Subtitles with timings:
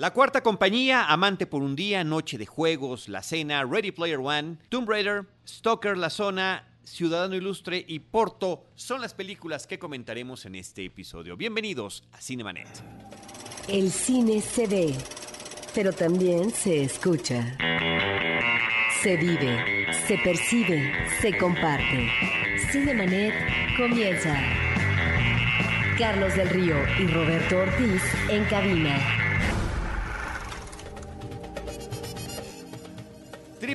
[0.00, 4.56] La cuarta compañía, Amante por un día, Noche de Juegos, La Cena, Ready Player One,
[4.70, 10.54] Tomb Raider, Stalker, La Zona, Ciudadano Ilustre y Porto son las películas que comentaremos en
[10.54, 11.36] este episodio.
[11.36, 12.66] Bienvenidos a Cinemanet.
[13.68, 14.94] El cine se ve,
[15.74, 17.58] pero también se escucha.
[19.02, 22.08] Se vive, se percibe, se comparte.
[22.72, 23.34] Cinemanet
[23.76, 24.34] comienza.
[25.98, 29.19] Carlos del Río y Roberto Ortiz en cabina.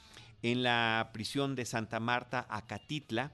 [0.42, 3.32] en la prisión de Santa Marta, Acatitla,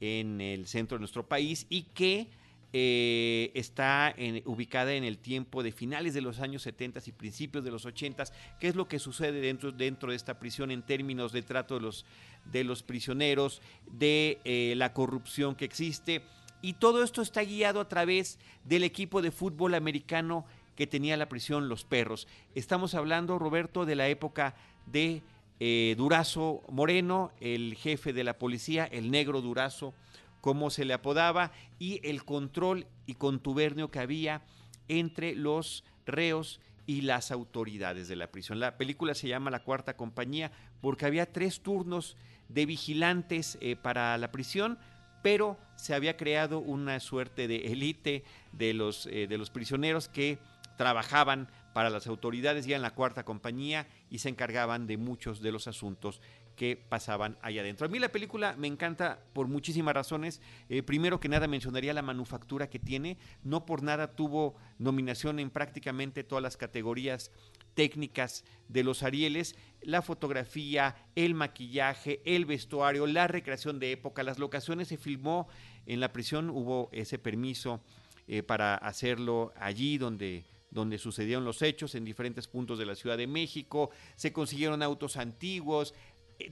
[0.00, 2.28] en el centro de nuestro país, y que
[2.72, 4.14] eh, está
[4.46, 8.24] ubicada en el tiempo de finales de los años 70 y principios de los 80.
[8.58, 11.82] ¿Qué es lo que sucede dentro, dentro de esta prisión en términos de trato de
[11.82, 12.06] los,
[12.50, 16.22] de los prisioneros, de la corrupción que existe?
[16.62, 20.44] Y todo esto está guiado a través del equipo de fútbol americano
[20.76, 22.26] que tenía la prisión Los Perros.
[22.54, 24.54] Estamos hablando, Roberto, de la época
[24.86, 25.22] de
[25.58, 29.94] eh, Durazo Moreno, el jefe de la policía, el negro Durazo,
[30.40, 34.42] como se le apodaba, y el control y contubernio que había
[34.88, 38.58] entre los reos y las autoridades de la prisión.
[38.58, 42.16] La película se llama La Cuarta Compañía porque había tres turnos
[42.48, 44.78] de vigilantes eh, para la prisión,
[45.22, 50.38] pero se había creado una suerte de élite de los, eh, de los prisioneros que
[50.76, 55.52] trabajaban para las autoridades ya en la cuarta compañía y se encargaban de muchos de
[55.52, 56.20] los asuntos
[56.60, 57.86] que pasaban allá adentro.
[57.86, 60.42] A mí la película me encanta por muchísimas razones.
[60.68, 63.16] Eh, primero que nada mencionaría la manufactura que tiene.
[63.42, 67.30] No por nada tuvo nominación en prácticamente todas las categorías
[67.72, 74.38] técnicas de los Arieles, la fotografía, el maquillaje, el vestuario, la recreación de época, las
[74.38, 75.48] locaciones se filmó
[75.86, 77.80] en la prisión, hubo ese permiso
[78.28, 83.18] eh, para hacerlo allí donde donde sucedieron los hechos en diferentes puntos de la Ciudad
[83.18, 85.94] de México, se consiguieron autos antiguos,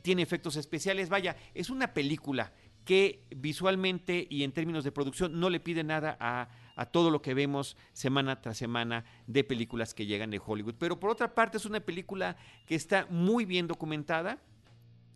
[0.03, 2.53] tiene efectos especiales, vaya, es una película
[2.85, 7.21] que visualmente y en términos de producción no le pide nada a, a, todo lo
[7.21, 10.77] que vemos semana tras semana de películas que llegan de Hollywood.
[10.79, 14.39] Pero por otra parte es una película que está muy bien documentada.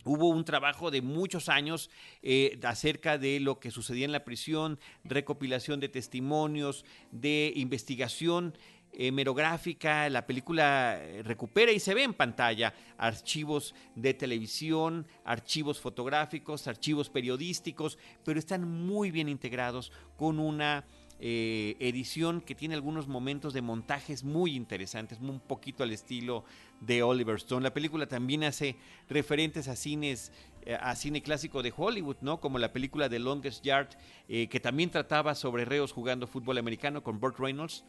[0.05, 1.89] Hubo un trabajo de muchos años
[2.23, 8.55] eh, acerca de lo que sucedía en la prisión, recopilación de testimonios, de investigación
[8.93, 16.69] hemerográfica, la película eh, recupera y se ve en pantalla archivos de televisión, archivos fotográficos,
[16.69, 20.85] archivos periodísticos, pero están muy bien integrados con una
[21.21, 26.45] eh, edición que tiene algunos momentos de montajes muy interesantes, un poquito al estilo
[26.81, 27.63] de Oliver Stone.
[27.63, 28.77] La película también hace
[29.09, 30.33] referentes a cines
[30.67, 32.41] eh, a cine clásico de Hollywood, ¿no?
[32.41, 33.89] Como la película The Longest Yard,
[34.29, 37.85] que también trataba sobre reos jugando fútbol americano con Burt Reynolds.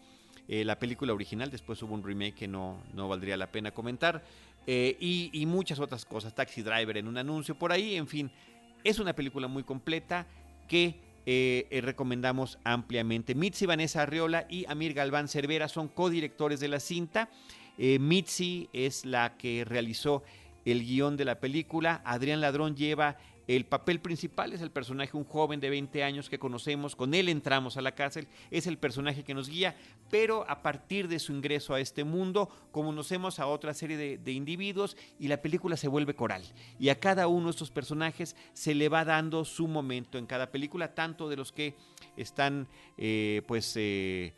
[0.48, 4.24] Eh, la película original, después hubo un remake que no, no valdría la pena comentar,
[4.68, 8.32] eh, y, muchas otras cosas, Taxi Driver en un anuncio por ahí, en fin,
[8.84, 10.26] es una película muy completa
[10.68, 10.96] que
[11.26, 13.36] eh, recomendamos ampliamente.
[13.36, 17.30] Mitzi Vanessa Arriola y Amir Galván Cervera son codirectores de la cinta.
[17.78, 20.24] Mitzi es la que realizó
[20.66, 22.02] el guion de la película.
[22.06, 23.18] Adrián Ladrón lleva
[23.48, 27.30] el papel principal es el personaje, un joven de 20 años que conocemos, con él
[27.30, 29.76] entramos a la cárcel, es el personaje que nos guía,
[30.10, 34.98] pero a partir de su ingreso a este mundo, conocemos a otra serie de, individuos
[35.20, 36.44] y la película se vuelve coral.
[36.80, 40.52] Y a cada uno de estos personajes se le va dando su momento en cada
[40.52, 41.76] película, tanto de los que
[42.16, 42.68] están
[42.98, 44.34] eh, pues eh,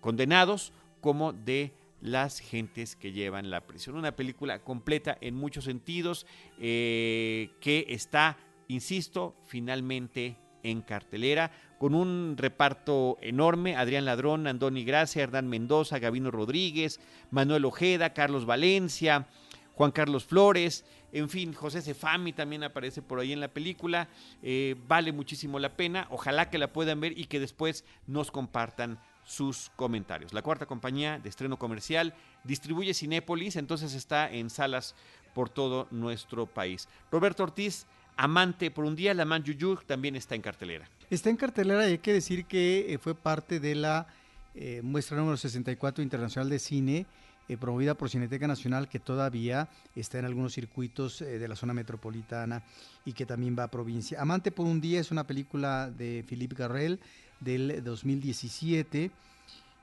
[0.00, 3.96] condenados como de las gentes que llevan la prisión.
[3.96, 6.26] Una película completa en muchos sentidos
[6.58, 8.36] eh, que está,
[8.68, 11.50] insisto, finalmente en cartelera
[11.80, 17.00] con un reparto enorme, Adrián Ladrón, Andoni Gracia, Hernán Mendoza, Gavino Rodríguez,
[17.30, 19.26] Manuel Ojeda, Carlos Valencia,
[19.72, 24.08] Juan Carlos Flores, en fin, José Cefami también aparece por ahí en la película,
[24.42, 29.00] eh, vale muchísimo la pena, ojalá que la puedan ver y que después nos compartan
[29.30, 30.32] sus comentarios.
[30.32, 34.96] La cuarta compañía de estreno comercial distribuye Cinépolis, entonces está en salas
[35.34, 36.88] por todo nuestro país.
[37.12, 37.86] Roberto Ortiz,
[38.16, 40.88] amante por un día, La Man Yuyug también está en cartelera.
[41.10, 44.08] Está en cartelera y hay que decir que eh, fue parte de la
[44.56, 47.06] eh, muestra número 64 Internacional de Cine,
[47.48, 52.64] eh, promovida por Cineteca Nacional, que todavía está en algunos circuitos de la zona metropolitana
[53.04, 54.20] y que también va a provincia.
[54.20, 56.98] Amante por un día es una película de Philippe Garrel
[57.40, 59.10] del 2017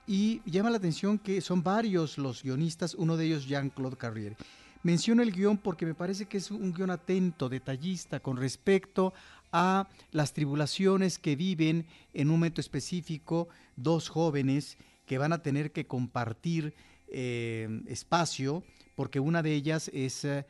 [0.06, 4.36] y llama la atención que son varios los guionistas, uno de ellos Jean-Claude Carrier.
[4.82, 9.12] Menciono el guion porque me parece que es un guion atento, detallista, con respecto
[9.52, 15.72] a las tribulaciones que viven en un momento específico dos jóvenes que van a tener
[15.72, 16.74] que compartir
[17.08, 18.62] eh, espacio
[18.98, 20.44] porque una de ellas es eh,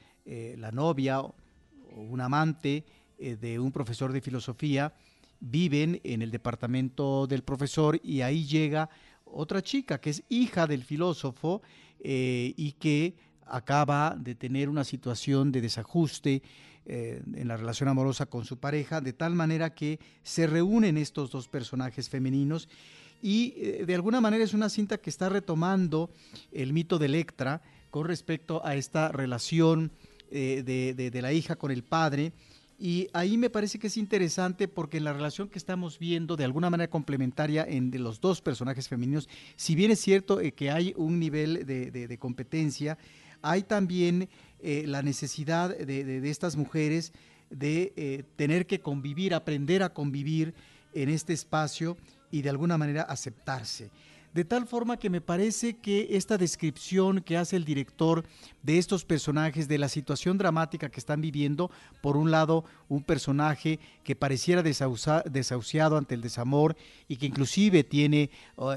[0.56, 1.34] la novia o
[1.94, 2.84] un amante
[3.18, 4.94] eh, de un profesor de filosofía,
[5.40, 8.90] viven en el departamento del profesor y ahí llega
[9.24, 11.62] otra chica que es hija del filósofo
[12.00, 13.14] y que
[13.46, 16.42] acaba de tener una situación de desajuste
[16.86, 21.30] eh, en la relación amorosa con su pareja, de tal manera que se reúnen estos
[21.30, 22.68] dos personajes femeninos
[23.20, 26.10] y eh, de alguna manera es una cinta que está retomando
[26.50, 29.92] el mito de Electra con respecto a esta relación
[30.30, 32.32] eh, de, la hija con el padre.
[32.78, 36.44] Y ahí me parece que es interesante porque en la relación que estamos viendo, de
[36.44, 41.18] alguna manera complementaria entre los dos personajes femeninos, si bien es cierto que hay un
[41.18, 42.96] nivel de competencia,
[43.42, 44.28] hay también
[44.60, 47.12] eh, la necesidad de, estas mujeres
[47.50, 50.54] de eh, tener que convivir, aprender a convivir
[50.92, 51.96] en este espacio
[52.30, 53.90] y de alguna manera aceptarse.
[54.34, 58.24] De tal forma que me parece que esta descripción que hace el director
[58.62, 61.70] de estos personajes, de la situación dramática que están viviendo,
[62.02, 66.76] por un lado, un personaje que pareciera desahuciado ante el desamor
[67.08, 68.30] y que inclusive tiene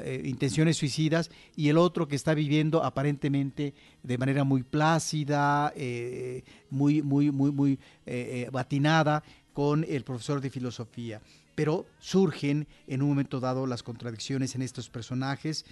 [0.03, 6.43] eh, intenciones suicidas, y el otro que está viviendo aparentemente de manera muy plácida, eh,
[6.69, 11.21] muy, muy, muy, muy eh, batinada con el profesor de filosofía
[11.61, 15.63] pero surgen en un momento dado las contradicciones en estos personajes,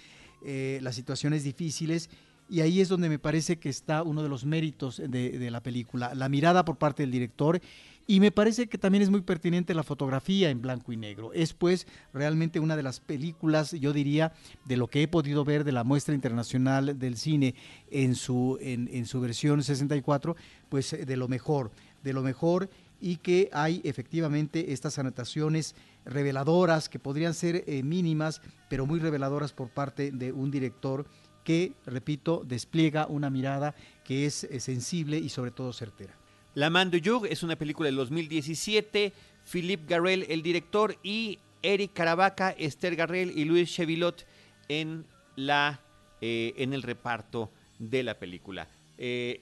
[0.46, 2.10] eh, las situaciones difíciles,
[2.48, 6.14] y ahí es donde me parece que está uno de los méritos de, la película,
[6.14, 7.60] la mirada por parte del director,
[8.06, 11.32] y me parece que también es muy pertinente la fotografía en blanco y negro.
[11.32, 14.32] Es pues realmente una de las películas, yo diría,
[14.66, 17.56] de lo que he podido ver de la muestra internacional del cine
[17.90, 20.36] en su, en, en su versión 64,
[20.68, 21.72] pues de lo mejor,
[22.04, 25.74] de lo mejor y que hay efectivamente estas anotaciones
[26.04, 31.06] reveladoras que podrían ser eh, mínimas, pero muy reveladoras por parte de un director
[31.44, 33.74] que, repito, despliega una mirada
[34.04, 36.14] que es eh, sensible y sobre todo certera.
[36.54, 39.12] La Mando Yug es una película del 2017,
[39.50, 44.26] Philippe Garrel el director y Eric Caravaca, Esther Garrel y Luis Chevilot
[44.68, 45.06] en,
[45.36, 45.80] la,
[46.20, 48.68] eh, en el reparto de la película.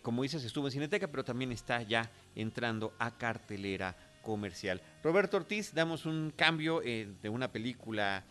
[0.03, 2.09] como dices, estuvo en Cineteca, pero también está ya
[2.39, 4.81] entrando a cartelera comercial.
[5.03, 8.25] Roberto Ortiz, damos un cambio eh, de una película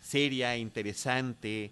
[0.00, 1.70] seria, interesante,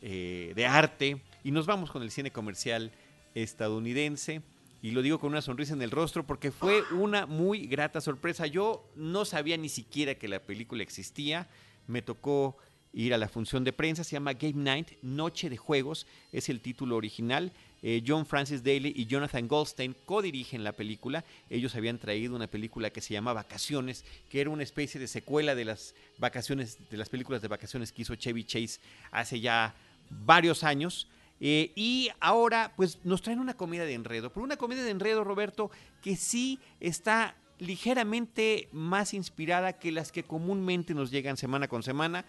[0.00, 2.90] eh, de arte, y nos vamos con el cine comercial
[3.34, 4.42] estadounidense.
[4.82, 8.48] Y lo digo con una sonrisa en el rostro porque fue una muy grata sorpresa.
[8.48, 11.48] Yo no sabía ni siquiera que la película existía.
[11.86, 12.56] Me tocó
[12.92, 14.02] ir a la función de prensa.
[14.02, 17.52] Se llama Game Night, Noche de Juegos, es el título original.
[17.82, 21.24] Eh, John Francis Daly y Jonathan Goldstein co-dirigen la película.
[21.50, 25.54] Ellos habían traído una película que se llama Vacaciones, que era una especie de secuela
[25.54, 29.74] de las vacaciones, de las películas de vacaciones que hizo Chevy Chase hace ya
[30.10, 31.08] varios años.
[31.40, 35.24] Eh, y ahora, pues nos traen una comida de enredo, pero una comida de enredo,
[35.24, 41.82] Roberto, que sí está ligeramente más inspirada que las que comúnmente nos llegan semana con
[41.82, 42.24] semana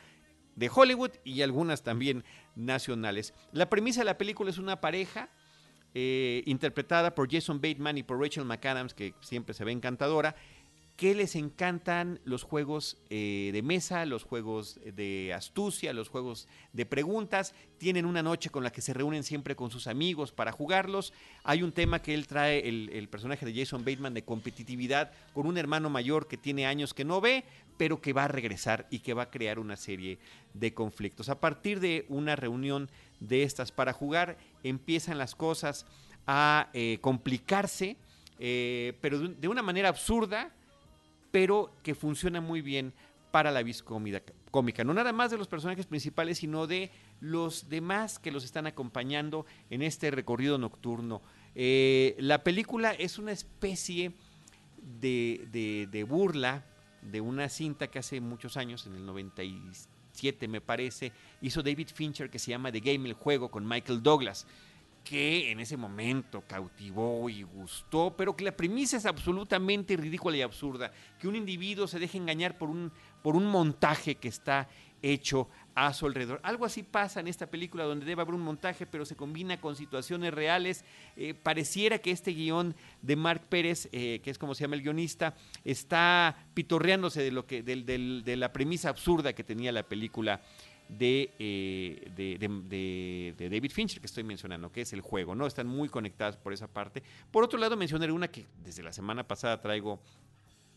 [0.56, 2.24] de Hollywood y algunas también
[2.56, 3.34] nacionales.
[3.52, 5.30] La premisa de la película es una pareja
[5.94, 10.36] eh, interpretada por Jason Bateman y por Rachel McAdams, que siempre se ve encantadora,
[10.96, 16.86] que les encantan los juegos eh, de mesa, los juegos de astucia, los juegos de
[16.86, 17.56] preguntas.
[17.80, 21.12] Tienen una noche con la que se reúnen siempre con sus amigos para jugarlos.
[21.44, 25.58] Hay un tema que él trae, el, personaje de Jason Bateman, de competitividad con un
[25.58, 27.44] hermano mayor que tiene años que no ve,
[27.78, 30.20] pero que va a regresar y que va a crear una serie
[30.54, 31.28] de conflictos.
[31.30, 35.88] A partir de una reunión de estas para jugar, empiezan las cosas
[36.28, 37.98] a eh, complicarse,
[38.40, 40.52] eh, pero de, una manera absurda,
[41.34, 42.94] pero que funciona muy bien
[43.32, 44.84] para la vis cómica.
[44.84, 49.48] No nada más de los personajes principales, sino de los demás que los están acompañando
[49.72, 51.24] en este recorrido nocturno.
[51.56, 54.14] Eh, la película es una especie
[54.78, 56.68] de, de, burla
[57.02, 62.30] de una cinta que hace muchos años, en el 97 me parece, hizo David Fincher
[62.30, 64.46] que se llama The Game, el juego, con Michael Douglas
[65.04, 70.42] que en ese momento cautivó y gustó, pero que la premisa es absolutamente ridícula y
[70.42, 72.92] absurda, que un individuo se deje engañar por un,
[73.22, 74.70] por un montaje que está
[75.02, 76.40] hecho a su alrededor.
[76.44, 79.76] Algo así pasa en esta película donde debe haber un montaje, pero se combina con
[79.76, 80.86] situaciones reales.
[81.18, 84.82] Eh, pareciera que este guion de Mark Pérez, eh, que es como se llama el
[84.82, 90.42] guionista, está pitorreándose de, lo que, de la premisa absurda que tenía la película
[91.00, 95.48] eh, de, de, David Fincher que estoy mencionando, que es el juego, ¿no?
[95.48, 97.04] Están muy conectadas por esa parte.
[97.32, 100.00] Por otro lado, mencionaré una que desde la semana pasada traigo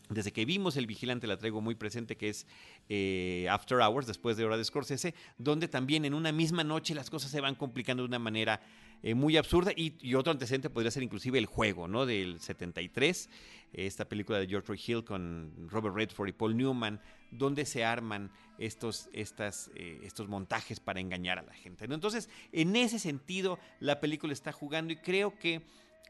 [0.09, 2.47] desde que vimos El Vigilante la traigo muy presente, que es
[2.89, 7.09] eh, After Hours, después de Hora de Scorsese, donde también en una misma noche las
[7.09, 8.61] cosas se van complicando de una manera
[9.03, 9.71] eh, muy absurda.
[9.75, 12.05] Y, otro antecedente podría ser inclusive El Juego, ¿no?
[12.05, 13.29] Del 73,
[13.73, 18.31] esta película de George Roy Hill con Robert Redford y Paul Newman, donde se arman
[18.57, 21.85] estos, estas, eh, estos montajes para engañar a la gente.
[21.85, 25.61] Entonces, en ese sentido, la película está jugando y creo que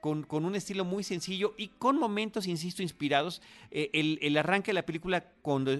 [0.02, 3.42] con, un estilo muy sencillo y con momentos, insisto, inspirados.
[3.72, 3.90] Eh,
[4.22, 5.72] el, arranque de la película, cuando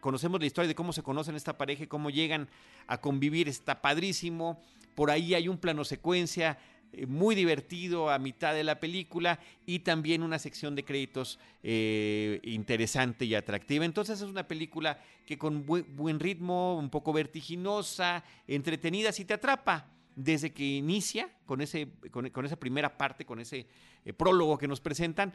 [0.00, 2.48] conocemos la historia de cómo se conocen esta pareja cómo llegan
[2.86, 4.60] a convivir, está padrísimo.
[4.94, 6.58] Por ahí hay un plano secuencia
[6.92, 12.40] eh, muy divertido a mitad de la película y también una sección de créditos eh,
[12.42, 13.84] interesante y atractiva.
[13.84, 19.86] Entonces es una película que con buen ritmo, un poco vertiginosa, entretenida, si te atrapa
[20.16, 23.66] desde que inicia con, ese, con, esa primera parte, con ese
[24.04, 25.32] eh, prólogo que nos presentan,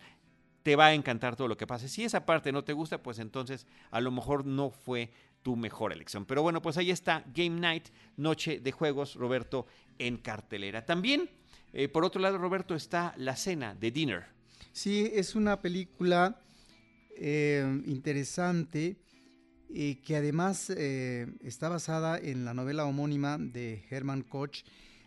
[0.64, 1.88] te va a encantar todo lo que pase.
[1.88, 5.12] Si esa parte no te gusta, pues entonces a lo mejor no fue
[5.44, 6.26] tu mejor elección.
[6.26, 9.68] Pero bueno, pues ahí está Game Night, Noche de Juegos, Roberto,
[10.00, 10.84] en cartelera.
[10.86, 11.30] También,
[11.72, 14.26] eh, por otro lado, Roberto, está La Cena de Dinner.
[14.72, 16.40] Sí, es una película
[17.16, 18.98] eh, interesante
[19.74, 24.64] que además eh, está basada en la novela homónima de Herman Koch,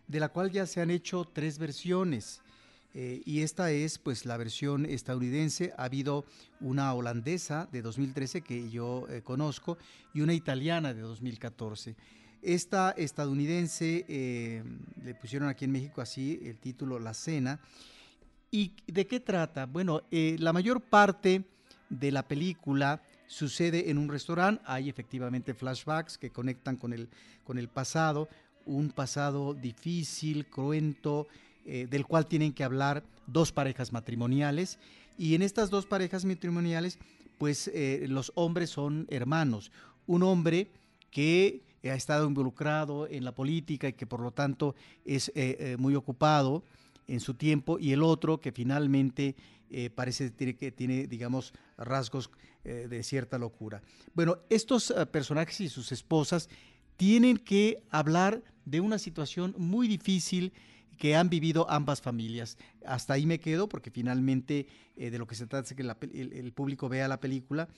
[0.06, 2.42] de la cual ya se han hecho tres versiones.
[2.94, 5.72] Eh, y esta es pues la versión estadounidense.
[5.76, 6.24] Ha habido
[6.60, 9.78] una holandesa de 2013 que yo eh, conozco
[10.12, 11.96] y una italiana de 2014.
[12.40, 14.04] Esta estadounidense
[15.02, 17.58] le pusieron aquí en México así el título La Cena.
[18.50, 19.66] ¿Y de qué trata?
[19.66, 21.44] Bueno, la mayor parte
[21.90, 27.08] de la película sucede en un restaurante, hay efectivamente flashbacks que conectan con el,
[27.44, 28.28] con el pasado,
[28.64, 31.28] un pasado difícil, cruento,
[31.64, 34.78] eh, del cual tienen que hablar dos parejas matrimoniales.
[35.18, 36.98] Y en estas dos parejas matrimoniales,
[37.36, 39.70] pues eh, los hombres son hermanos.
[40.06, 40.68] Un hombre
[41.10, 45.94] que ha estado involucrado en la política y que por lo tanto es eh, muy
[45.94, 46.62] ocupado
[47.08, 49.34] en su tiempo, y el otro que finalmente
[49.94, 52.30] parece que tiene, digamos, rasgos
[52.64, 53.80] eh, de cierta locura.
[54.12, 56.50] Bueno, estos eh, personajes y sus esposas
[56.98, 60.52] tienen que hablar de una situación muy difícil
[60.98, 62.58] que han vivido ambas familias.
[62.84, 66.52] Hasta ahí me quedo porque finalmente eh, de lo que se trata es que el,
[66.52, 67.68] público vea la película.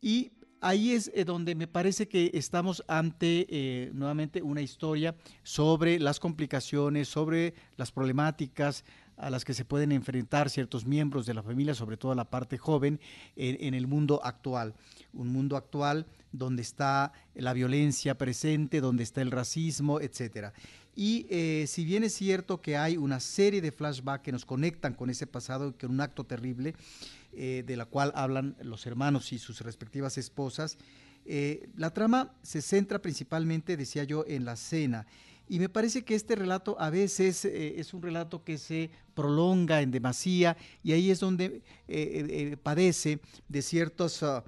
[0.00, 0.32] Y
[0.64, 7.54] ahí es donde me parece que estamos ante nuevamente una historia sobre las complicaciones, sobre
[7.76, 8.84] las problemáticas,
[9.16, 12.58] a las que se pueden enfrentar ciertos miembros de la familia, sobre todo la parte
[12.58, 13.00] joven,
[13.36, 14.74] en, el mundo actual.
[15.12, 20.48] Un mundo actual donde está la violencia presente, donde está el racismo, etc.
[20.96, 24.94] Y eh, si bien es cierto que hay una serie de flashbacks que nos conectan
[24.94, 26.74] con ese pasado, con un acto terrible,
[27.36, 30.78] eh, de la cual hablan los hermanos y sus respectivas esposas,
[31.26, 35.06] eh, la trama se centra principalmente, decía yo, en la cena
[35.48, 39.82] y me parece que este relato a veces eh, es un relato que se prolonga
[39.82, 41.62] en demasía y ahí es donde
[42.62, 44.42] padece de ciertos ah,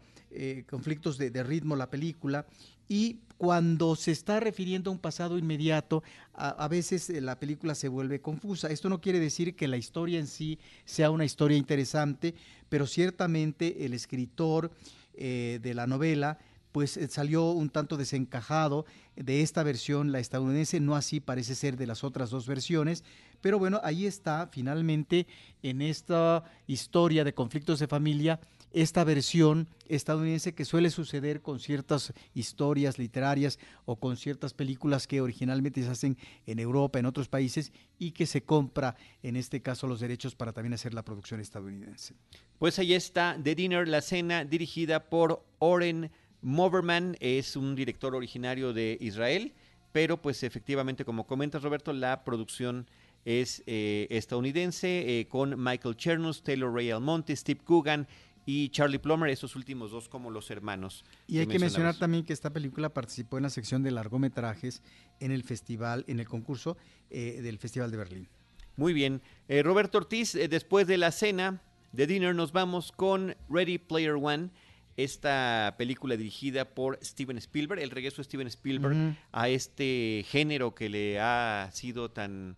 [0.69, 2.47] conflictos de, ritmo la película.
[2.89, 6.03] Y cuando se está refiriendo a un pasado inmediato,
[6.35, 8.69] a, veces la película se vuelve confusa.
[8.69, 12.35] Esto no quiere decir que la historia en sí sea una historia interesante,
[12.69, 14.71] pero ciertamente el escritor
[15.15, 16.39] de la novela
[16.77, 18.85] pues eh, salió un tanto desencajado
[19.17, 23.03] de esta versión, la estadounidense, no así parece ser de las otras dos versiones,
[23.41, 25.27] pero bueno, ahí está finalmente
[25.63, 28.41] en esta historia de conflictos de familia,
[28.73, 35.21] esta versión estadounidense que suele suceder con ciertas historias literarias o con ciertas películas que
[35.21, 39.87] originalmente se hacen en Europa, en otros países, y que se compra, en este caso,
[39.87, 42.15] los derechos para también hacer la producción estadounidense.
[42.59, 46.11] Pues ahí está The Dinner, la cena, dirigida por Oren
[46.43, 49.53] Moverman es un director originario de Israel,
[49.93, 52.87] pero pues efectivamente, como comentas Roberto, la producción
[53.25, 58.07] es eh, estadounidense eh, con Michael Chernus, Taylor Ray Almonte, Steve Coogan
[58.47, 61.05] y Charlie Plummer, esos últimos dos como los hermanos.
[61.27, 64.83] Y hay que mencionar también que esta película participó en la sección de largometrajes
[65.21, 66.79] en el festival, en el concurso
[67.11, 68.29] eh, del Festival de Berlín.
[68.77, 69.21] Muy bien.
[69.49, 71.63] Roberto Ortiz, después de la cena
[71.93, 74.51] de dinner nos vamos con Ready Player One
[74.97, 80.89] esta película dirigida por Steven Spielberg, el regreso de Steven Spielberg a este género que
[80.89, 82.57] le ha sido tan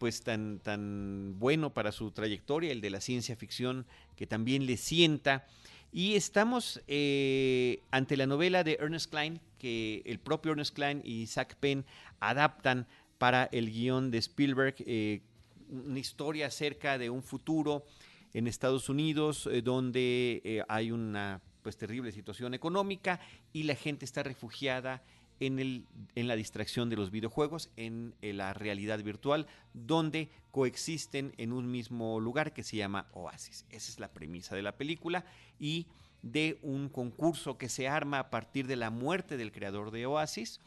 [0.00, 3.84] pues tan, tan bueno para su trayectoria, el de la ciencia ficción,
[4.16, 5.46] que también le sienta.
[5.92, 11.26] Y estamos eh, ante la novela de Ernest Klein, que el propio Ernest Klein y
[11.26, 11.84] Zach Penn
[12.18, 12.86] adaptan
[13.18, 15.20] para el guion de Spielberg, eh,
[15.68, 17.84] una historia acerca de un futuro
[18.32, 23.20] en Estados Unidos eh, donde hay una pues terrible situación económica
[23.52, 25.02] y la gente está refugiada
[25.40, 31.70] en, la distracción de los videojuegos, en, eh, la realidad virtual, donde coexisten en un
[31.70, 33.64] mismo lugar que se llama Oasis.
[33.70, 35.24] Esa es la premisa de la película
[35.58, 35.86] y
[36.22, 40.60] de un concurso que se arma a partir de la muerte del creador de Oasis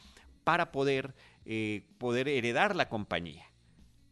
[0.43, 1.13] para poder,
[1.45, 3.45] eh, poder heredar la compañía.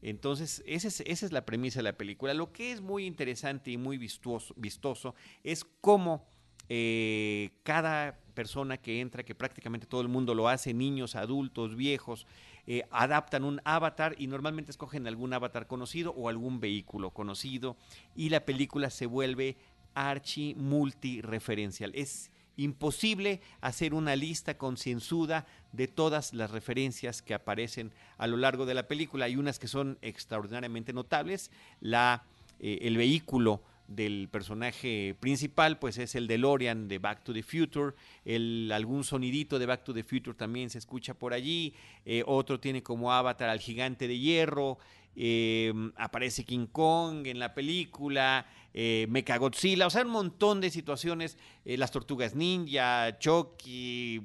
[0.03, 2.34] Entonces, esa es, la premisa de la película.
[2.34, 6.30] Lo que es muy interesante y muy vistoso es cómo
[6.73, 12.25] eh, cada persona que entra, que prácticamente todo el mundo lo hace, niños, adultos, viejos,
[12.65, 17.75] eh, adaptan un avatar y normalmente escogen algún avatar conocido o algún vehículo conocido
[18.15, 19.57] y la película se vuelve
[19.95, 21.91] archi multireferencial.
[21.93, 28.65] Es imposible hacer una lista concienzuda de todas las referencias que aparecen a lo largo
[28.65, 29.25] de la película.
[29.25, 31.51] Hay unas que son extraordinariamente notables.
[31.81, 32.23] La,
[32.61, 33.61] eh, el vehículo
[33.95, 37.93] del personaje principal, pues es el DeLorean de Back to the Future,
[38.25, 41.74] el, algún sonidito de Back to the Future también se escucha por allí,
[42.05, 44.77] eh, otro tiene como avatar al gigante de hierro,
[45.13, 51.38] eh, aparece King Kong en la película, eh, Mechagodzilla, o sea, un montón de situaciones,
[51.65, 54.21] eh, las tortugas ninja, Chucky,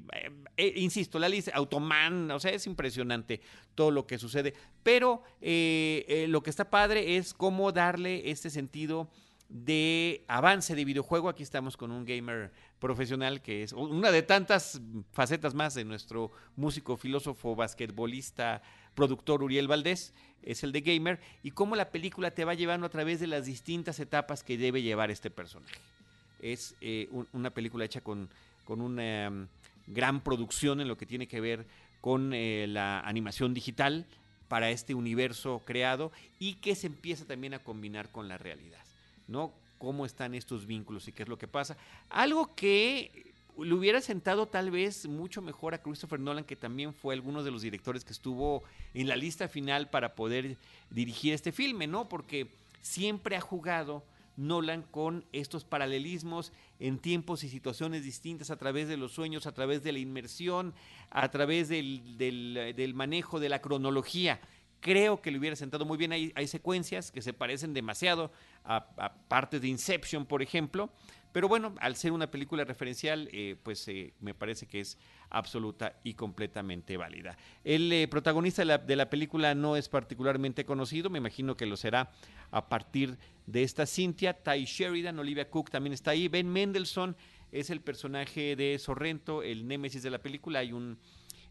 [0.77, 3.41] insisto, la lista, Automan, o sea, es impresionante
[3.75, 9.11] todo lo que sucede, pero lo que está padre es cómo darle este sentido
[9.49, 11.29] de avance de videojuego.
[11.29, 14.81] Aquí estamos con un gamer profesional que es una de tantas
[15.13, 18.63] facetas más de nuestro músico, filósofo, basquetbolista,
[18.95, 22.91] productor Uriel Valdés, es el de gamer, y cómo la película te va llevando a
[22.91, 25.79] través de las distintas etapas que debe llevar este personaje.
[26.41, 28.29] Es eh, una película hecha con,
[28.65, 29.49] con una mm,
[29.87, 31.67] gran producción en lo que tiene que ver
[32.01, 34.07] con eh, la animación digital
[34.49, 38.86] para este universo creado y que se empieza también a combinar con la realidad.
[39.29, 39.53] ¿No?
[39.79, 41.77] Cómo están estos vínculos y qué es lo que pasa.
[42.09, 47.15] Algo que le hubiera sentado tal vez mucho mejor a Christopher Nolan, que también fue
[47.15, 48.63] alguno de los directores que estuvo
[48.95, 50.57] en la lista final para poder
[50.91, 52.09] dirigir este filme, ¿no?
[52.09, 52.49] Porque
[52.83, 54.05] siempre ha jugado
[54.37, 59.53] Nolan con estos paralelismos en tiempos y situaciones distintas a través de los sueños, a
[59.53, 60.75] través de la inmersión,
[61.11, 64.41] a través del, del manejo de la cronología
[64.81, 66.13] creo que le hubiera sentado muy bien.
[66.13, 68.31] Hay, hay secuencias que se parecen demasiado
[68.65, 70.91] a, partes de Inception, por ejemplo.
[71.33, 74.97] Pero bueno, al ser una película referencial, eh, pues eh, me parece que es
[75.29, 77.37] absoluta y completamente válida.
[77.63, 81.67] El eh, protagonista de la, de la, película no es particularmente conocido, me imagino que
[81.67, 82.11] lo será
[82.51, 87.15] a partir de esta Cynthia, Ty Sheridan, Olivia Cook también está ahí, Ben Mendelssohn
[87.53, 90.99] es el personaje de Sorrento, el némesis de la película, hay un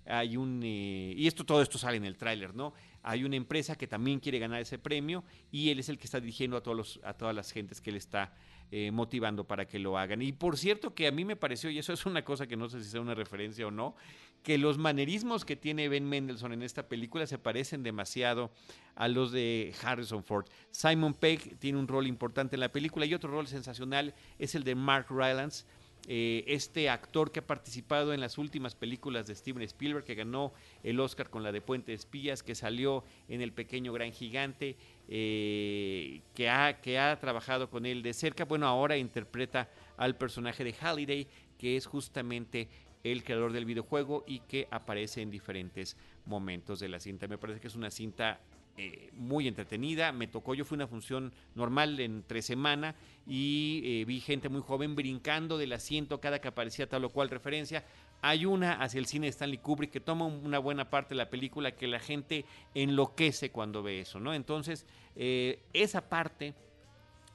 [0.07, 2.73] hay un y esto todo esto sale en el tráiler, ¿no?
[3.05, 6.19] Hay una empresa que también quiere ganar ese premio y él es el que está
[6.19, 8.33] dirigiendo a, a todas las gentes que él está
[8.71, 10.23] eh, motivando para que lo hagan.
[10.23, 12.67] Y por cierto que a mí me pareció, y eso es una cosa que no
[12.67, 13.95] sé si sea una referencia o no,
[14.41, 18.51] que los manerismos que tiene Ben Mendelssohn en esta película se parecen demasiado
[18.95, 20.47] a los de Harrison Ford.
[20.71, 24.63] Simon Pegg tiene un rol importante en la película y otro rol sensacional es el
[24.63, 25.65] de Mark Rylance
[26.07, 30.53] eh, este actor que ha participado en las últimas películas de Steven Spielberg, que ganó
[30.83, 34.75] el Oscar con la de Puente de Espías, que salió en El Pequeño Gran Gigante,
[35.07, 38.45] eh, que, ha, que ha trabajado con él de cerca.
[38.45, 42.67] Bueno, ahora interpreta al personaje de Halliday, que es justamente
[43.03, 47.27] el creador del videojuego y que aparece en diferentes momentos de la cinta.
[47.27, 48.39] Me parece que es una cinta
[48.77, 50.11] eh, muy entretenida.
[50.11, 52.93] Me tocó, yo fui una función normal entre semana
[53.25, 57.29] y eh, vi gente muy joven brincando del asiento cada que aparecía tal o cual
[57.29, 57.85] referencia.
[58.21, 61.29] Hay una hacia el cine de Stanley Kubrick que toma una buena parte de la
[61.29, 64.33] película que la gente enloquece cuando ve eso, ¿no?
[64.33, 64.85] Entonces,
[65.15, 66.53] eh, esa parte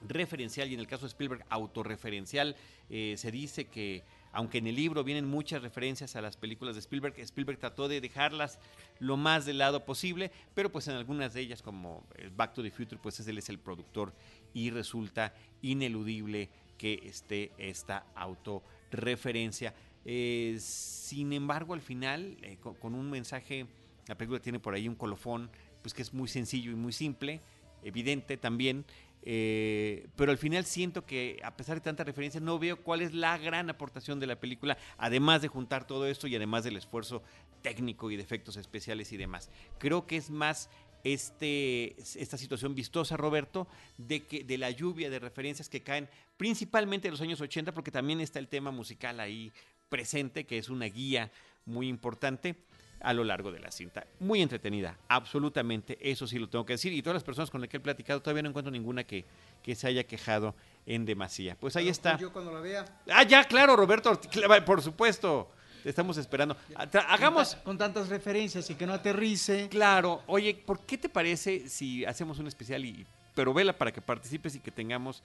[0.07, 2.55] referencial y en el caso de Spielberg autorreferencial,
[2.87, 7.19] se dice que aunque en el libro vienen muchas referencias a las películas de Spielberg,
[7.19, 8.59] Spielberg trató de dejarlas
[8.99, 12.71] lo más de lado posible, pero pues en algunas de ellas, como Back to the
[12.71, 14.13] Future, pues él es el productor
[14.53, 19.75] y resulta ineludible que esté esta autorreferencia.
[20.05, 23.67] Eh, sin embargo, al final, eh, con, un mensaje,
[24.07, 25.49] la película tiene por ahí un colofón,
[25.81, 27.41] pues que es muy sencillo y muy simple,
[27.83, 28.85] evidente también,
[29.23, 33.13] eh, pero al final siento que a pesar de tanta referencia no veo cuál es
[33.13, 37.21] la gran aportación de la película, además de juntar todo esto y además del esfuerzo
[37.61, 39.49] técnico y de efectos especiales y demás.
[39.77, 40.69] Creo que es más
[41.03, 47.07] este, esta situación vistosa, Roberto, de, que, de la lluvia de referencias que caen principalmente
[47.07, 49.51] en los años 80, porque también está el tema musical ahí
[49.89, 51.31] presente, que es una guía
[51.65, 52.55] muy importante
[53.03, 54.05] a lo largo de la cinta.
[54.19, 56.93] Muy entretenida, absolutamente, eso sí lo tengo que decir.
[56.93, 59.25] Y todas las personas con las que he platicado, todavía no encuentro ninguna que,
[59.63, 61.55] que se haya quejado en demasía.
[61.59, 62.17] Pues ahí está.
[62.17, 62.85] Yo cuando la vea.
[63.09, 64.19] Ah, ya, claro, Roberto,
[64.65, 65.51] por supuesto.
[65.83, 66.55] Te estamos esperando.
[66.75, 67.55] Hagamos.
[67.55, 69.67] Con, tantas referencias y que no aterrice.
[69.69, 70.21] Claro.
[70.27, 73.05] Oye, ¿por qué te parece si hacemos un especial y.
[73.33, 75.23] Pero vela para que participes y que tengamos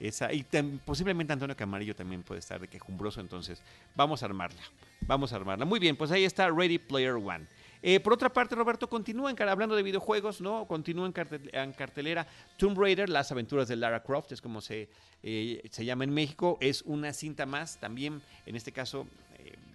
[0.00, 0.32] esa.
[0.32, 0.44] Y
[0.84, 3.20] posiblemente Antonio Camarillo también puede estar de quejumbroso.
[3.20, 3.62] Entonces,
[3.94, 4.62] vamos a armarla.
[5.02, 5.64] Vamos a armarla.
[5.64, 7.46] Muy bien, pues ahí está Ready Player One.
[7.82, 10.66] Eh, por otra parte, Roberto, continúa hablando de videojuegos, ¿no?
[10.66, 12.26] Continúa en, cartelera
[12.58, 14.90] Tomb Raider, Las aventuras de Lara Croft, es como se,
[15.22, 16.58] eh, se llama en México.
[16.60, 19.06] Es una cinta más, también, en este caso,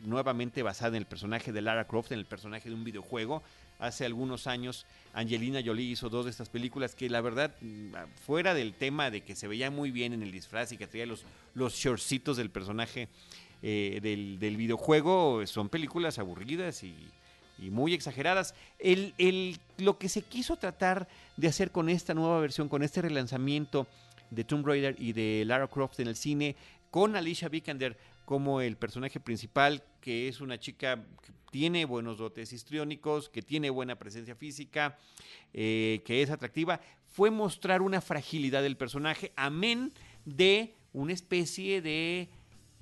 [0.05, 3.43] nuevamente basada en el personaje de Lara Croft, en el personaje de un videojuego.
[3.79, 7.93] Hace algunos años Angelina Jolie hizo dos de estas películas que la verdad, mm,
[8.25, 11.05] fuera del tema de que se veía muy bien en el disfraz y que traía
[11.05, 13.09] los, los shortcitos del personaje
[13.61, 17.09] eh, del, videojuego, son películas aburridas y,
[17.57, 18.53] muy exageradas.
[18.79, 23.01] El, el, lo que se quiso tratar de hacer con esta nueva versión, con este
[23.01, 23.87] relanzamiento
[24.29, 26.55] de Tomb Raider y de Lara Croft en el cine,
[26.91, 32.53] con Alicia Vikander como el personaje principal, que es una chica que tiene buenos dotes
[32.53, 34.99] histriónicos, que tiene buena presencia física,
[35.51, 39.91] eh, que es atractiva, fue mostrar una fragilidad del personaje, amén
[40.23, 42.29] de una especie de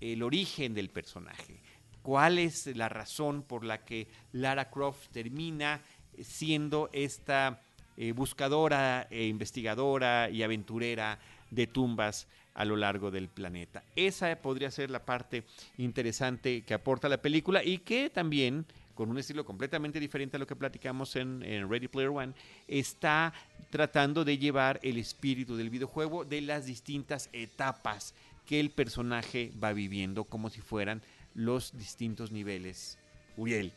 [0.01, 1.61] el origen del personaje.
[2.01, 5.81] ¿Cuál es la razón por la que Lara Croft termina
[6.21, 7.61] siendo esta
[7.95, 11.19] eh, buscadora, e investigadora y aventurera
[11.51, 13.83] de tumbas a lo largo del planeta.
[13.95, 15.43] Esa podría ser la parte
[15.77, 20.47] interesante que aporta la película y que también con un estilo completamente diferente a lo
[20.47, 22.33] que platicamos en, Ready Player One,
[22.67, 23.33] está
[23.69, 28.13] tratando de llevar el espíritu del videojuego de las distintas etapas
[28.45, 31.01] que el personaje va viviendo como si fueran
[31.33, 32.99] los distintos niveles,
[33.35, 33.71] Uriel,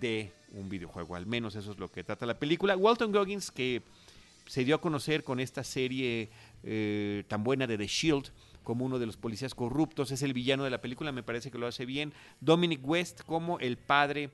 [0.00, 1.16] de un videojuego.
[1.16, 2.76] Al menos eso es lo que trata la película.
[2.76, 3.82] Walton Goggins, que
[4.46, 6.30] se dio a conocer con esta serie
[6.62, 8.30] eh, tan buena de The Shield
[8.64, 11.58] como uno de los policías corruptos, es el villano de la película, me parece que
[11.58, 12.12] lo hace bien.
[12.40, 14.30] Dominic West como el padre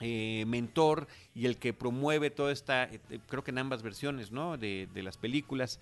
[0.00, 4.58] eh, mentor y el que promueve toda esta, eh, creo que en ambas versiones, ¿no?
[4.58, 5.78] De, las películas,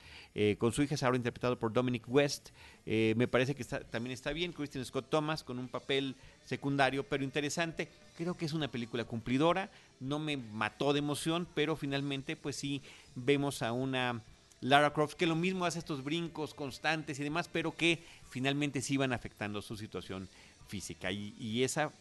[0.58, 2.50] con su hija es ahora interpretado por Dominic West.
[2.84, 4.52] me parece que también está bien.
[4.52, 7.88] Christian Scott Thomas con un papel secundario, pero interesante.
[8.18, 9.70] Creo que es una película cumplidora.
[10.00, 12.82] No me mató de emoción, pero finalmente, pues sí,
[13.14, 14.22] vemos a una
[14.64, 18.96] Lara Croft, que lo mismo hace estos brincos constantes y demás, pero que finalmente sí
[18.96, 20.26] van afectando su situación
[20.68, 21.12] física.
[21.12, 21.92] Y, esa,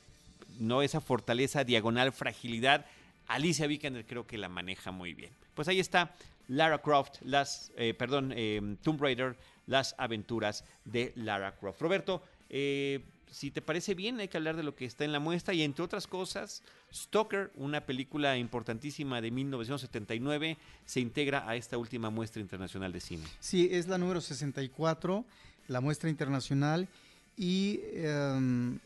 [0.59, 2.85] no esa fortaleza, diagonal, fragilidad,
[3.27, 5.31] Alicia Vikander creo que la maneja muy bien.
[5.55, 6.15] Pues ahí está
[6.47, 9.35] Lara Croft, las, eh, perdón, eh, Tomb Raider,
[9.67, 11.81] las aventuras de Lara Croft.
[11.81, 12.23] Roberto,
[12.55, 15.55] eh, si te parece bien, hay que hablar de lo que está en la muestra
[15.55, 16.61] y entre otras cosas,
[16.93, 23.23] Stalker, una película importantísima de 1979, se integra a esta última muestra internacional de cine.
[23.39, 25.25] Sí, es la número 64,
[25.67, 26.87] la muestra internacional
[27.35, 28.77] y em,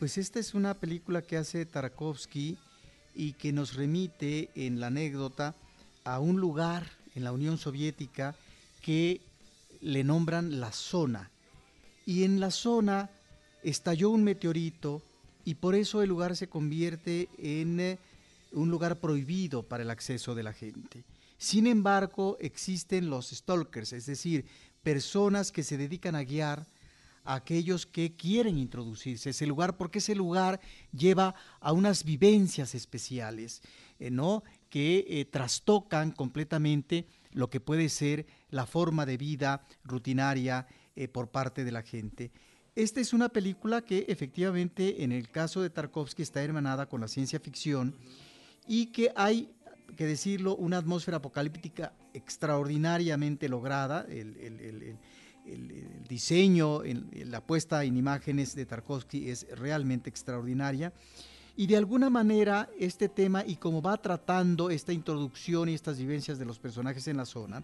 [0.00, 2.58] pues esta es una película que hace Tarkovsky
[3.14, 5.54] y que nos remite en la anécdota
[6.02, 8.34] a un lugar en la Unión Soviética
[8.82, 9.20] que
[9.80, 11.30] le nombran la zona.
[12.06, 13.10] Y en la zona
[13.62, 15.02] estalló un meteorito
[15.44, 17.98] y por eso el lugar se convierte en eh,
[18.52, 21.04] un lugar prohibido para el acceso de la gente.
[21.38, 24.46] Sin embargo, existen los stalkers, es decir,
[24.82, 26.66] personas que se dedican a guiar
[27.24, 30.60] a aquellos que quieren introducirse a ese lugar, porque ese lugar
[30.92, 33.62] lleva a unas vivencias especiales,
[33.98, 34.44] eh, ¿no?
[34.68, 40.66] que eh, trastocan completamente lo que puede ser la forma de vida rutinaria
[41.12, 42.30] por parte de la gente.
[42.76, 47.08] Esta es una película que efectivamente en el caso de Tarkovsky está hermanada con la
[47.08, 47.94] ciencia ficción
[48.66, 49.48] y que hay
[49.96, 54.96] que decirlo, una atmósfera apocalíptica extraordinariamente lograda, el,
[56.08, 56.82] diseño,
[57.26, 60.92] la puesta en imágenes de Tarkovsky es realmente extraordinaria.
[61.56, 66.38] Y de alguna manera este tema y como va tratando esta introducción y estas vivencias
[66.38, 67.62] de los personajes en la zona,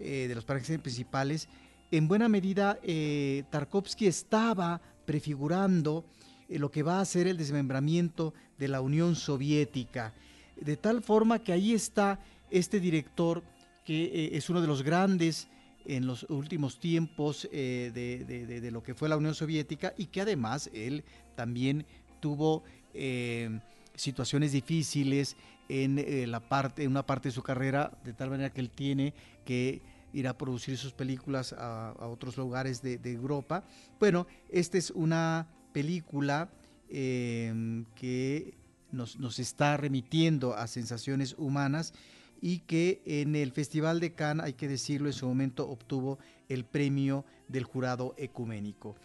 [0.00, 1.48] eh, de los personajes principales,
[1.92, 6.04] en buena medida eh, Tarkovsky estaba prefigurando
[6.48, 10.12] eh, lo que va a ser el desmembramiento de la Unión Soviética,
[10.60, 12.18] de tal forma que ahí está
[12.50, 13.42] este director
[13.84, 15.48] que es uno de los grandes
[15.84, 21.02] en los últimos tiempos de, lo que fue la Unión Soviética y que además él
[21.34, 21.84] también
[22.20, 22.62] tuvo
[22.94, 23.58] eh,
[23.94, 25.36] situaciones difíciles
[25.68, 29.12] en, eh, en una parte de su carrera, de tal manera que él tiene
[29.44, 33.64] que ir a producir sus películas a, otros lugares de, Europa.
[33.98, 36.50] Bueno, esta es una película
[36.88, 38.54] em, que
[38.90, 41.94] nos, nos, está remitiendo a sensaciones humanas
[42.40, 46.64] y que en el Festival de Cannes, hay que decirlo, en su momento obtuvo el
[46.64, 48.96] premio del jurado ecuménico.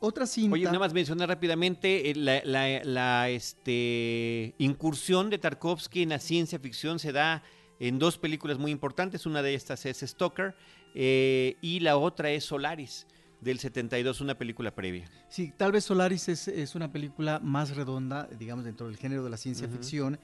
[0.00, 0.54] Otra cinta.
[0.54, 7.00] Oye, nada más mencionar rápidamente eh, la, este, incursión de Tarkovsky en la ciencia ficción
[7.00, 7.42] se da
[7.80, 9.26] en dos películas muy importantes.
[9.26, 10.54] Una de estas es Stoker
[10.94, 13.06] eh, y la otra es Solaris
[13.40, 15.08] del 72, una película previa.
[15.28, 19.36] Sí, tal vez Solaris es, una película más redonda, digamos, dentro del género de la
[19.36, 20.18] ciencia ficción.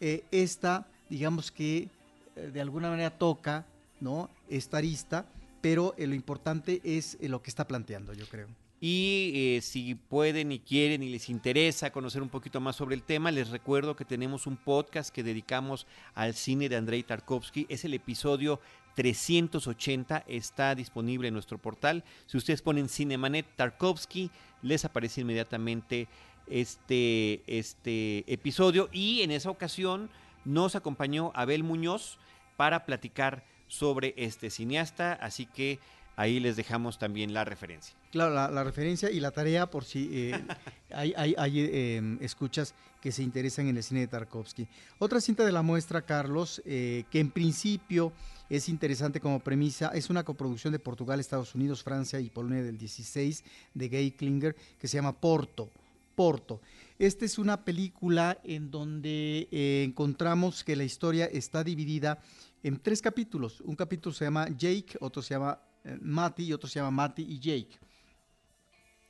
[0.00, 1.88] Eh, esta, digamos que
[2.34, 3.66] de alguna manera toca,
[4.00, 4.30] ¿no?
[4.48, 5.26] Esta arista,
[5.60, 8.48] pero lo importante es lo que está planteando, yo creo.
[8.80, 13.02] Y eh, si pueden y quieren y les interesa conocer un poquito más sobre el
[13.02, 17.66] tema, les recuerdo que tenemos un podcast que dedicamos al cine de Andrei Tarkovsky.
[17.68, 18.60] Es el episodio
[18.94, 22.04] 380, está disponible en nuestro portal.
[22.26, 24.30] Si ustedes ponen Cinemanet Tarkovsky,
[24.62, 26.06] les aparece inmediatamente
[26.46, 28.88] este, este episodio.
[28.92, 30.08] Y en esa ocasión
[30.44, 32.18] nos acompañó Abel Muñoz
[32.56, 35.12] para platicar sobre este cineasta.
[35.14, 35.78] Así que
[36.18, 37.94] ahí les dejamos también la referencia.
[38.10, 40.44] Claro, la, referencia y la tarea por si eh,
[40.92, 44.66] hay, em, escuchas que se interesan en el cine de Tarkovsky.
[44.98, 48.12] Otra cinta de la muestra, Carlos, eh, que en principio
[48.50, 52.78] es interesante como premisa, es una coproducción de Portugal, Estados Unidos, Francia y Polonia del
[52.78, 55.70] 16 de Gay Klinger que se llama Porto.
[56.16, 56.60] Porto.
[56.98, 62.18] Esta es una película en donde eh, encontramos que la historia está dividida
[62.64, 63.60] en tres capítulos.
[63.60, 65.60] Un capítulo se llama Jake, otro se llama
[66.00, 67.78] Matty y otro se llama Matty y Jake.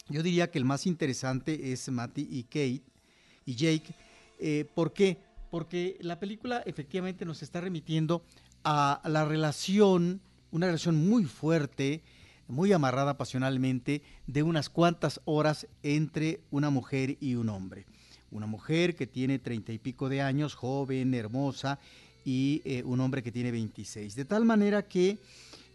[0.08, 2.82] Yo diría que el más interesante es Matty y Kate
[3.44, 3.94] y Jake.
[4.38, 5.18] Eh, ¿Por qué?
[5.50, 8.22] Porque la película efectivamente nos está remitiendo
[8.64, 12.02] a la relación, una relación muy fuerte,
[12.46, 17.84] muy amarrada pasionalmente, de unas cuantas horas entre una mujer y un hombre.
[18.30, 21.78] Una mujer que tiene treinta y pico de años, joven, hermosa,
[22.24, 24.14] y eh, un hombre que tiene 26.
[24.14, 25.18] De tal manera que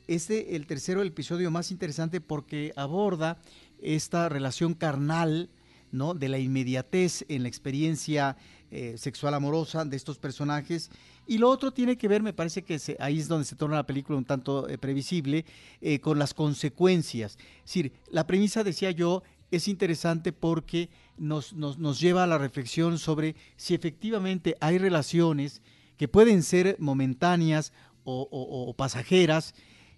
[0.07, 3.37] este, el tercero, el episodio más interesante porque aborda
[3.81, 5.49] esta relación carnal,
[5.91, 6.13] ¿no?
[6.13, 8.35] De la inmediatez en la experiencia
[8.71, 10.89] eh, sexual amorosa de estos personajes.
[11.27, 13.85] Y lo otro tiene que ver, me parece que ahí es donde se torna la
[13.85, 15.45] película un tanto eh, previsible,
[15.79, 17.37] eh, con las consecuencias.
[17.57, 22.97] Es decir, la premisa, decía yo, es interesante porque nos, nos, lleva a la reflexión
[22.97, 25.61] sobre si efectivamente hay relaciones
[25.95, 27.71] que pueden ser momentáneas
[28.05, 29.53] o pasajeras,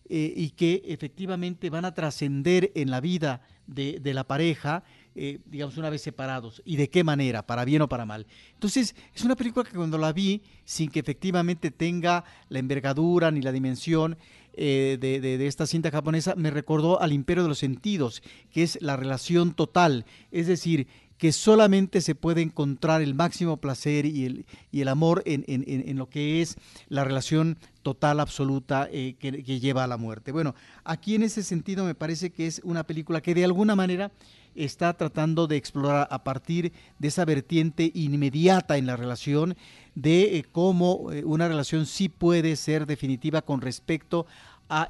[0.08, 4.84] eh, y que efectivamente van a trascender en la vida de, la pareja,
[5.16, 6.62] eh, digamos, una vez separados.
[6.66, 7.46] ¿Y de qué manera?
[7.48, 8.28] ¿Para bien o para mal?
[8.54, 13.42] Entonces, es una película que cuando la vi, sin que efectivamente tenga la envergadura ni
[13.42, 14.18] la dimensión
[14.54, 18.80] eh, de, de, esta cinta japonesa, me recordó al Imperio de los Sentidos, que es
[18.82, 20.06] la relación total.
[20.32, 25.24] Es decir, que solamente se puede encontrar el máximo placer y el, y el amor
[25.26, 26.58] en, en, en, lo que es
[26.90, 30.32] la relación total, absoluta, eh, que, lleva a la muerte.
[30.32, 34.12] Bueno, aquí en ese sentido me parece que es una película que de alguna manera
[34.56, 39.56] está tratando de explorar a partir de esa vertiente inmediata en la relación,
[39.94, 44.26] de eh, cómo eh, una relación sí puede ser definitiva con respecto a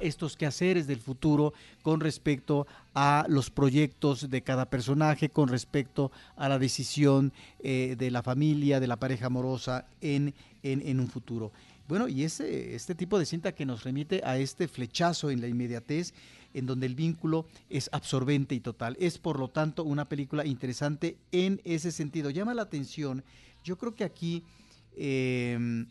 [0.00, 6.48] estos quehaceres del futuro con respecto a los proyectos de cada personaje, con respecto a
[6.48, 11.52] la decisión eh, de la familia, de la pareja amorosa en, en, un futuro.
[11.88, 15.48] Bueno, y ese, este tipo de cinta que nos remite a este flechazo en la
[15.48, 16.14] inmediatez,
[16.54, 18.96] en donde el vínculo es absorbente y total.
[18.98, 22.30] Es, por lo tanto, una película interesante en ese sentido.
[22.30, 23.22] Llama la atención.
[23.62, 24.42] Yo creo que aquí...
[24.96, 25.86] Em,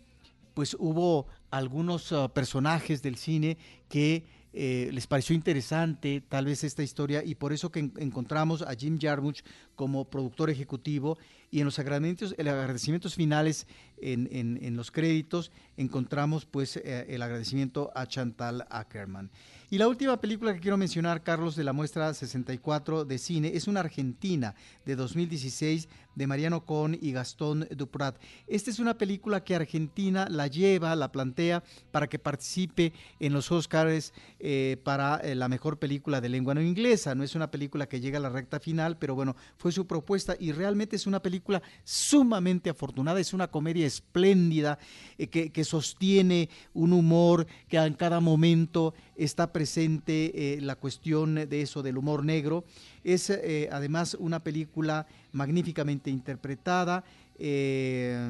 [0.56, 4.26] pues hubo algunos ah, personajes del cine que
[4.58, 8.98] eh, les pareció interesante tal vez esta historia y por eso que encontramos a Jim
[8.98, 9.44] Jarmusch
[9.76, 11.18] como productor ejecutivo
[11.52, 17.22] y en los agradecimientos, el agradecimientos finales en, en, los créditos encontramos pues eh, el
[17.22, 19.30] agradecimiento a Chantal Ackerman.
[19.70, 23.68] Y la última película que quiero mencionar, Carlos, de la muestra 64 de cine, es
[23.68, 28.18] una argentina de 2016 de Mariano Cohn y Gastón Duprat.
[28.48, 33.52] Esta es una película que Argentina la lleva, la plantea para que participe en los
[33.52, 37.16] Oscars eh, para eh, la mejor película de lengua no inglesa.
[37.16, 40.36] No es una película que llega a la recta final, pero bueno, fue su propuesta
[40.40, 44.80] y realmente es una película sumamente afortunada, es una comedia espléndida
[45.18, 51.62] eh, que, que sostiene un humor que en cada momento está presente la cuestión de
[51.62, 52.66] eso, del humor negro.
[53.06, 57.06] Es eh, además una película magníficamente interpretada
[57.40, 58.30] eh,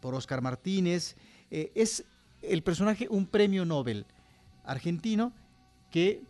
[0.00, 1.16] por Oscar Martínez.
[1.50, 2.04] es
[2.42, 4.06] el personaje un premio Nobel
[4.64, 5.32] argentino
[5.90, 6.22] que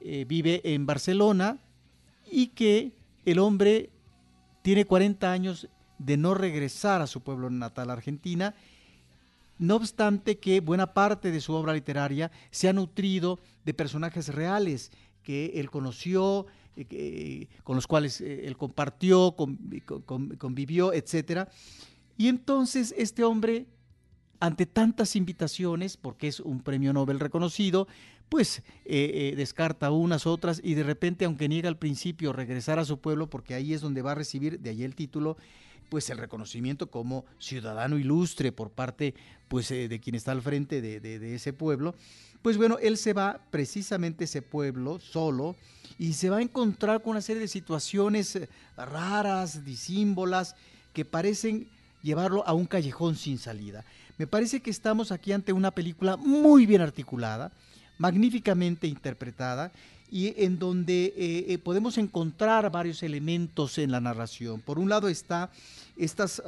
[0.00, 1.58] vive en Barcelona
[2.30, 2.92] y que
[3.24, 3.90] el hombre
[4.62, 8.54] tiene 40 años de no regresar a su pueblo natal, Argentina,
[9.58, 14.90] no obstante que buena parte de su obra literaria se ha nutrido de personajes reales
[15.22, 21.48] que él conoció, eh, con los cuales eh, él compartió, convivió, etc.
[22.16, 23.66] Y entonces este hombre,
[24.40, 27.86] ante tantas invitaciones, porque es un premio Nobel reconocido,
[28.28, 32.98] pues eh, descarta unas, otras, y de repente, aunque niega al principio regresar a su
[32.98, 35.36] pueblo, porque ahí es donde va a recibir, de ahí el título,
[35.88, 39.14] pues el reconocimiento como ciudadano ilustre por parte
[39.48, 41.94] pues eh, de quien está al frente de, ese pueblo,
[42.42, 45.56] pues bueno, él se va precisamente a ese pueblo solo
[45.98, 50.56] y se va a encontrar con una serie de situaciones eh, raras, disímbolas,
[50.92, 51.68] que parecen
[52.02, 53.84] llevarlo a un callejón sin salida.
[54.18, 57.52] Me parece que estamos aquí ante una película muy bien articulada,
[57.98, 59.72] magníficamente interpretada
[60.10, 64.60] y en donde eh, podemos encontrar varios elementos en la narración.
[64.60, 65.50] Por un lado está
[65.96, 66.42] estas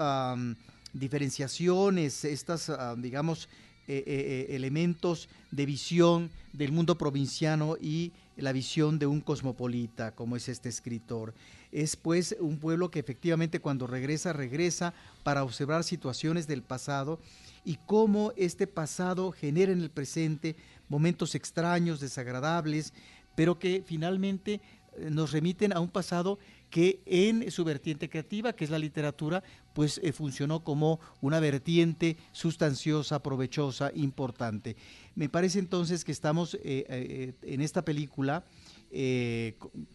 [0.93, 3.49] diferenciaciones, estas, digamos,
[3.89, 10.11] eh, eh, eh, elementos de visión del mundo provinciano y la visión de un cosmopolita,
[10.11, 11.35] como es este escritor.
[11.71, 14.93] Es pues un pueblo que efectivamente cuando regresa, regresa
[15.23, 17.21] para observar situaciones del pasado
[17.65, 20.57] y cómo este pasado genera en el presente
[20.89, 22.93] momentos extraños, desagradables,
[23.37, 24.61] pero que finalmente
[24.99, 26.39] nos remiten a un pasado
[26.71, 32.17] que en su vertiente creativa, que es la literatura, pues eh, funcionó como una vertiente
[32.33, 34.77] sustanciosa, provechosa, importante.
[35.15, 38.45] Me parece entonces que estamos eh, eh, en esta película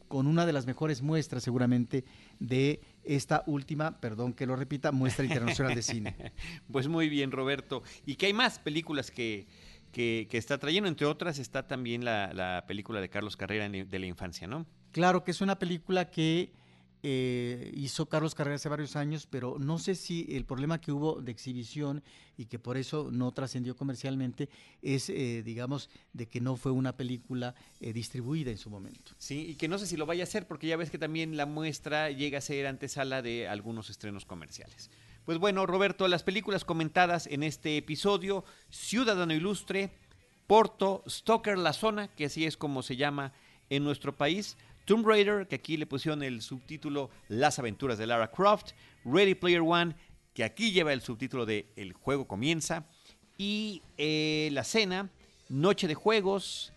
[0.08, 2.04] con una de las mejores muestras seguramente
[2.39, 6.15] de esta última, perdón que lo repita, muestra internacional de cine.
[6.71, 7.82] Pues muy bien, Roberto.
[8.06, 9.47] ¿Y qué hay más películas que,
[9.91, 10.89] que, está trayendo?
[10.89, 14.65] Entre otras está también la, la película de Carlos Carrera de la infancia, ¿no?
[14.91, 16.54] Claro que es una película que
[17.04, 21.19] eh, hizo Carlos Carrera hace varios años, pero no sé si el problema que hubo
[21.19, 22.04] de exhibición
[22.38, 24.49] y que por eso no trascendió comercialmente
[24.84, 29.13] es, eh, digamos, de que no fue una película eh, distribuida en su momento.
[29.17, 31.38] Sí, y que no sé si lo vaya a hacer, porque ya ves que también
[31.38, 34.91] la muestra llega a ser antesala de algunos estrenos comerciales.
[35.25, 39.91] Pues bueno, Roberto, las películas comentadas en este episodio, Ciudadano Ilustre,
[40.47, 43.31] Porto, Stoker La Zona, que así es como se llama
[43.69, 48.31] en nuestro país, Tomb Raider, que aquí le pusieron el subtítulo Las aventuras de Lara
[48.31, 48.71] Croft,
[49.05, 49.95] Ready Player One,
[50.34, 52.88] que aquí lleva el subtítulo de El juego comienza,
[53.38, 55.12] y eh, La cena,
[55.49, 56.73] Noche de Juegos,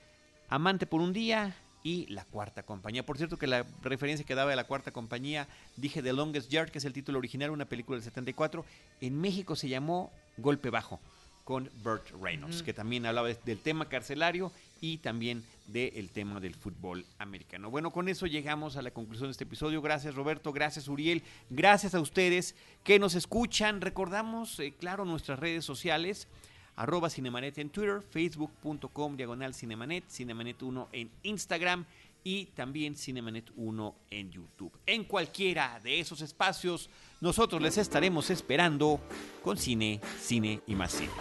[0.51, 3.07] Amante por un día y La Cuarta Compañía.
[3.07, 6.71] Por cierto que la referencia que daba de La Cuarta Compañía, dije The Longest Yard,
[6.71, 8.65] que es el título original, una película del 74,
[9.03, 10.99] en México se llamó Golpe Bajo
[11.45, 17.05] con Burt Reynolds, que también hablaba del tema carcelario y también del tema del fútbol
[17.19, 17.71] americano.
[17.71, 19.83] Bueno, con eso llegamos a la conclusión de este episodio.
[19.83, 23.83] Gracias Roberto, gracias Uriel, gracias a ustedes que nos escuchan.
[23.83, 26.29] Recordamos, eh, claro, nuestras redes sociales
[26.77, 31.85] arroba Cinemanet en Twitter, facebook.com diagonal Cinemanet, Cinemanet 1 en Instagram
[32.25, 34.73] y también Cinemanet 1 en YouTube.
[34.87, 36.89] En cualquiera de esos espacios,
[37.21, 39.01] nosotros les estaremos esperando
[39.43, 41.13] con cine, cine y más cine.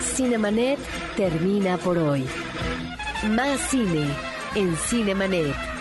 [0.00, 0.78] Cinemanet
[1.16, 2.24] termina por hoy.
[3.30, 4.06] Más cine
[4.54, 5.75] en Cinemanet.